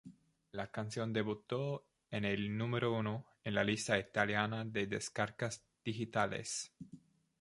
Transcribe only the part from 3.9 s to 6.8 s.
italiana de descargas digitales.